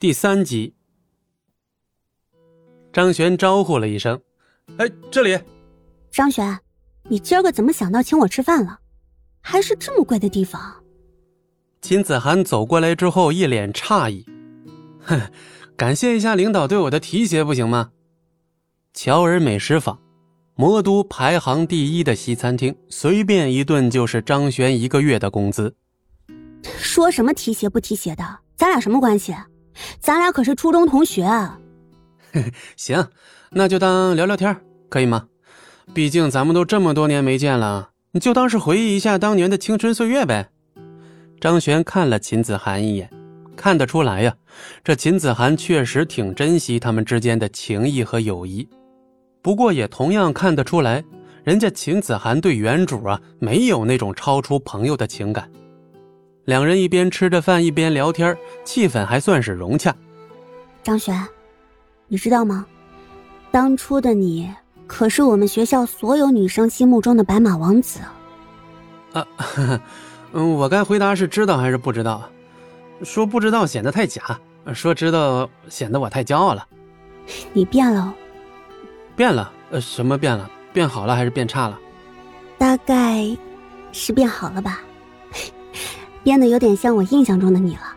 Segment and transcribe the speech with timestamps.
[0.00, 0.76] 第三集，
[2.92, 4.20] 张璇招呼了一声
[4.78, 5.36] ：“哎，这里。”
[6.12, 6.56] 张璇，
[7.08, 8.78] 你今儿个怎么想到请我吃饭了？
[9.40, 10.84] 还是这么贵的地方？
[11.82, 14.24] 秦子涵走过来之后，一脸诧异
[15.02, 15.20] ：“哼，
[15.76, 17.90] 感谢一下领导对我的提携，不行吗？”
[18.94, 20.00] 乔尔美食坊，
[20.54, 25.74] 魔都排行第一的西餐厅，随便一顿就是张璇一个月的工资。
[26.62, 28.38] 说什么提携不提携的？
[28.54, 29.34] 咱俩什么关系？
[30.00, 31.58] 咱俩可是初中同学啊，
[32.76, 33.08] 行，
[33.50, 34.56] 那就当聊聊天，
[34.88, 35.26] 可以吗？
[35.94, 40.50] 毕竟咱们都这么多年没见了，你就当是回忆一下当年的青春岁月呗。
[41.40, 43.10] 张璇看了秦子涵一眼，
[43.56, 44.34] 看得出来呀，
[44.84, 48.68] 这秦子涵确实挺珍惜他们之间的情谊和友谊。
[49.40, 51.02] 不过也同样看得出来，
[51.44, 55.50] 人家秦子涵对原主啊，没有那种超出朋友的情感。
[56.48, 58.34] 两人一边吃着饭一边聊天，
[58.64, 59.94] 气氛还算是融洽。
[60.82, 61.28] 张璇，
[62.06, 62.64] 你知道吗？
[63.50, 64.50] 当初的你
[64.86, 68.00] 可是我们学校所有女生心目中的白马王子。
[69.12, 69.26] 啊，
[70.32, 72.26] 嗯，我该回答是知道还是不知道？
[73.02, 74.40] 说不知道显得太假，
[74.72, 76.66] 说知道显得我太骄傲了。
[77.52, 78.14] 你变了。
[79.14, 79.52] 变了？
[79.70, 80.50] 呃，什么变了？
[80.72, 81.78] 变好了还是变差了？
[82.56, 83.36] 大概，
[83.92, 84.80] 是变好了吧。
[86.28, 87.96] 变得有点像我印象中的你了。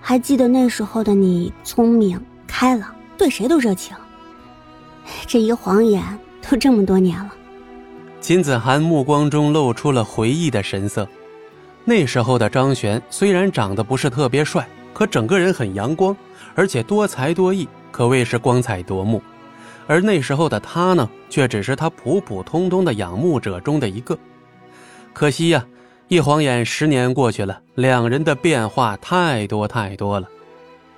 [0.00, 3.94] 还记得那时候的你，聪明开朗，对谁都热情。
[5.26, 6.02] 这一晃眼
[6.40, 7.30] 都这么多年了。
[8.22, 11.06] 秦子涵目光中露出了回忆的神色。
[11.84, 16.16] 那时候的张璇虽然长得不是特别帅，可整个人很阳光，
[16.54, 19.22] 而且多才多艺，可谓是光彩夺目。
[19.86, 24.18] 而那时候的他呢，却只是他普普通通的仰慕者中的一个。
[25.12, 25.62] 可惜呀。
[26.10, 30.28] 一晃眼，十年过去了，两人的变化太多太多了。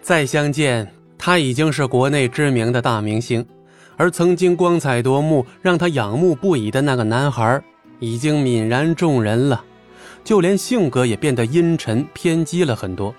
[0.01, 3.45] 再相见，他已经是国内知名的大明星，
[3.99, 7.63] 而曾经光彩夺目、让他仰慕不已的那个男孩，
[7.99, 9.63] 已经泯然众人了，
[10.25, 13.15] 就连性格也变得阴沉偏激了很多。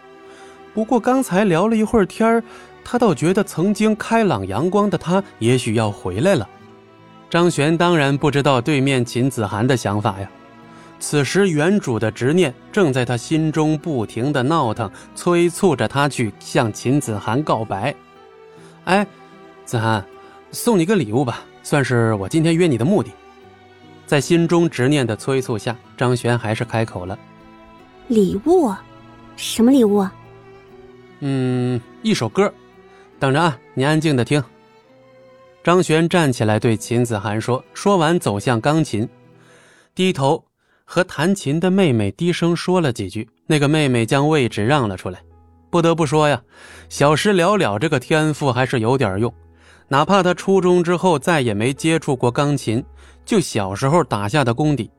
[0.73, 2.41] 不过刚才聊了一会儿天
[2.83, 6.49] 他倒觉得曾经开朗阳光的他，也许要回来了。
[7.29, 10.27] 张璇当然不知道对面秦子涵的想法呀。
[10.99, 17.93] 此时，原主的执念正在他心中不停的闹腾，催促着他去向秦子涵告白。
[18.85, 19.05] 哎，
[19.65, 20.05] 子涵，
[20.51, 23.11] 送你个礼物吧，算是我今天约你的目的。
[24.05, 27.19] 在心中执念的催促下，张璇还是开口了
[28.07, 28.73] ：“礼物？
[29.35, 30.07] 什么礼物
[31.19, 32.53] ？”“嗯，一首歌，
[33.19, 34.41] 等着啊，你安静的听。”
[35.63, 39.07] 张璇站起来对秦子涵说，说完走向钢琴，
[39.95, 40.43] 低头。
[40.85, 45.19] 和弹琴的妹妹低声说了几句，那个妹妹将位置让了出来。
[45.69, 46.39] 不得不说呀，
[46.89, 49.33] 小时了了这个天赋还是有点用。
[49.87, 52.83] 哪怕他初中之后再也没接触过钢琴，
[53.25, 54.89] 就小时候打下的功底，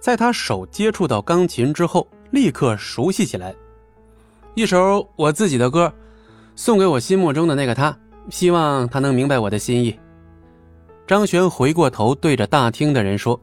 [0.00, 3.54] 在他手接触到钢琴之后，立刻熟悉起来。
[4.54, 5.92] 一首我自己的歌，
[6.56, 7.96] 送给我心目中的那个他，
[8.30, 9.98] 希望他能明白我的心意。
[11.06, 13.38] 张璇回过头对着大厅的人说。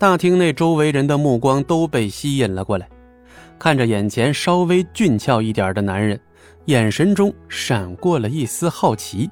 [0.00, 2.88] 大厅内周围人的目光都被吸引了过来，
[3.58, 6.18] 看着眼前稍微俊俏一点的男人，
[6.64, 9.30] 眼神中闪过了一丝好奇。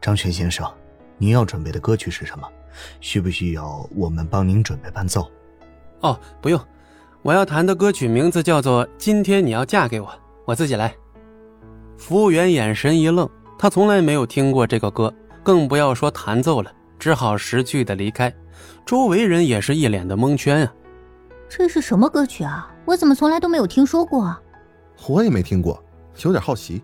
[0.00, 0.68] 张璇先生，
[1.16, 2.48] 您要准备的歌曲是什么？
[3.00, 5.30] 需不需要我们帮您准备伴奏？
[6.00, 6.60] 哦，不用，
[7.22, 10.08] 我要弹的歌曲名字叫做《今天你要嫁给我》，
[10.44, 10.92] 我自己来。
[11.96, 18.32] 服务员眼神一愣，他从来没有听过这个歌，更不要说弹奏了，只好识趣的离开。
[18.84, 20.74] 周围人也是一脸的蒙圈啊！
[21.48, 22.74] 这是什么歌曲啊？
[22.84, 24.36] 我怎么从来都没有听说过？
[25.08, 25.82] 我也没听过，
[26.24, 26.82] 有点好奇。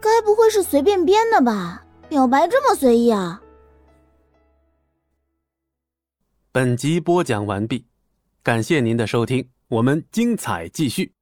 [0.00, 1.84] 该不会是随便编的吧？
[2.08, 3.40] 表白这么随意啊！
[6.52, 7.86] 本集播讲完毕，
[8.42, 11.12] 感谢您的收听，我们精彩继续。